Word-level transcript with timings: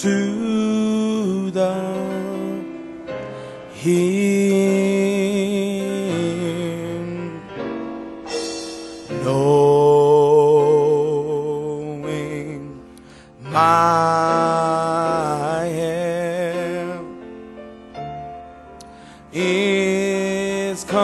to 0.00 1.50
the 1.50 1.74
hill, 3.74 4.57
is 19.40 20.82
coming 20.84 20.98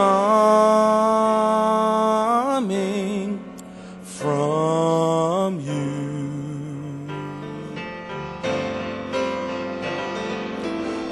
from 4.02 5.60
you. 5.60 5.84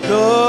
The 0.03 0.42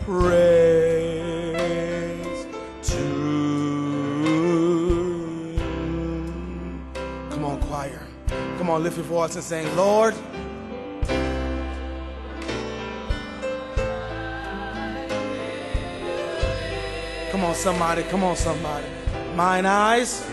praise 0.00 1.46
to 2.82 2.98
you. 4.24 5.58
Come 7.30 7.44
on, 7.44 7.60
choir. 7.62 8.06
Come 8.58 8.70
on, 8.70 8.82
lift 8.82 8.96
your 8.96 9.06
voice 9.06 9.36
and 9.36 9.44
sing, 9.44 9.76
Lord. 9.76 10.14
Come 17.30 17.44
on, 17.44 17.54
somebody. 17.54 18.02
Come 18.04 18.24
on, 18.24 18.34
somebody. 18.34 18.86
Mine 19.36 19.66
eyes. 19.66 20.26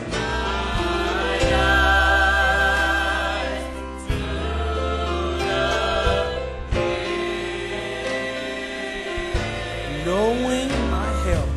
Knowing 10.05 10.69
my 10.91 11.11
help. 11.23 11.49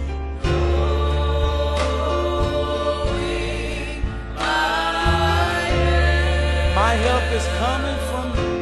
My 6.77 6.93
help 6.95 7.27
is 7.33 7.47
coming 7.59 7.99
from 8.09 8.27
you. 8.39 8.57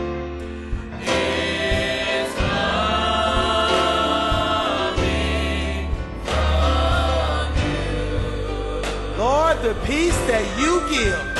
Lord, 9.18 9.56
the 9.62 9.74
peace 9.84 10.18
that 10.26 10.44
you 10.58 10.80
give. 10.88 11.33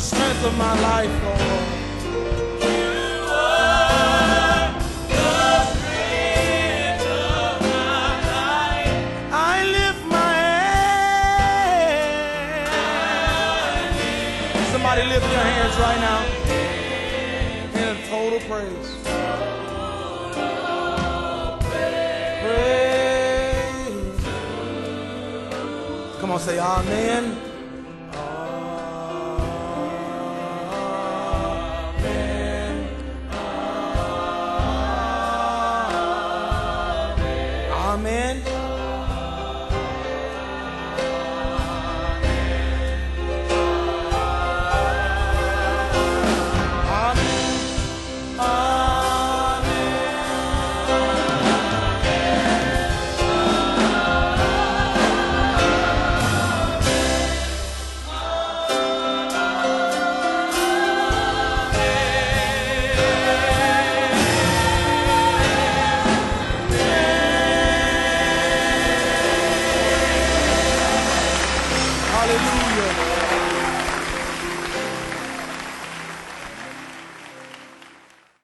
The 0.00 0.06
strength 0.06 0.44
of 0.46 0.56
my 0.56 0.80
life, 0.80 1.24
Lord. 1.24 1.40
Somebody 14.72 15.02
lift 15.04 15.26
your 15.30 15.44
hands 15.52 15.76
right 15.76 16.00
now. 16.08 16.20
In 17.74 17.96
total 18.08 18.40
praise. 18.48 18.88
Praise. 22.42 24.20
Come 26.20 26.30
on, 26.30 26.40
say. 26.40 26.58
Amen. 26.58 27.49
Amen. 37.90 38.59